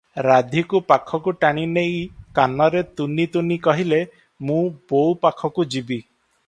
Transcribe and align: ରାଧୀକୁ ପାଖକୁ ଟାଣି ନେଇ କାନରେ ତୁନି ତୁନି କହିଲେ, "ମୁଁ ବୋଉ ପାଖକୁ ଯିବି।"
ରାଧୀକୁ 0.25 0.79
ପାଖକୁ 0.91 1.33
ଟାଣି 1.45 1.65
ନେଇ 1.73 1.99
କାନରେ 2.39 2.83
ତୁନି 3.01 3.29
ତୁନି 3.37 3.59
କହିଲେ, 3.69 4.03
"ମୁଁ 4.51 4.67
ବୋଉ 4.93 5.17
ପାଖକୁ 5.27 5.71
ଯିବି।" 5.77 6.01